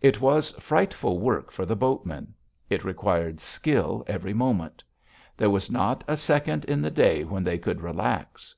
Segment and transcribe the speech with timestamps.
[0.00, 2.34] It was frightful work for the boatmen.
[2.70, 4.84] It required skill every moment.
[5.36, 8.54] There was not a second in the day when they could relax.